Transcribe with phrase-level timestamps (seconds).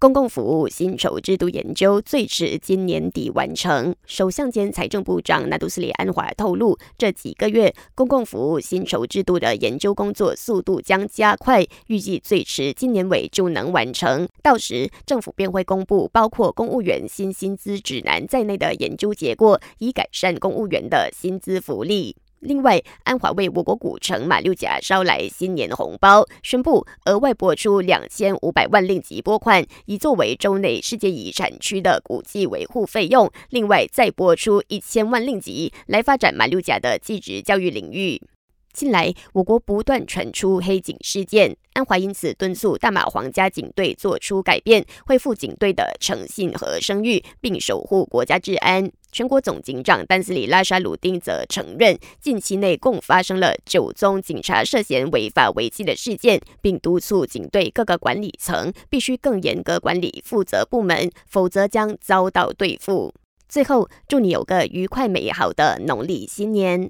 [0.00, 3.92] 公共服务薪酬制度研究最迟今年底完成。
[4.06, 14.28] 首相兼财政部长纳杜斯里安华透露，这几个月公共服务薪酬制度的研究工作速度将加快，预计最迟今年尾就能完成。
[14.40, 22.14] 到时政府便会公布包括公务员新薪资指南在内的研究结果，以改善公务员的薪资福利。
[22.40, 33.30] 另外，安华为我国古城马六甲捎来新年红包，宣布额外拨出两千五百万令吉拨款，以作为州内世界遗产区的古迹维护费用。
[33.50, 38.22] 另外，再拨出一千万令吉来发展马六甲的继职教育领域。
[38.78, 48.88] 近来，我国不断传出黑警事件，安华因此敦促大马皇家警队做出改变，恢复警队的诚信和声誉，并守护国家治安。
[49.10, 63.12] 全国总警长丹斯里拉沙鲁丁则承认，近期内共发生了九宗警察涉嫌违法违纪的事件，并督促警队各个管理层必须更严格管理负责部门，否则将遭到对付。
[63.48, 66.88] 最后，祝你有个愉快美好的农历新年！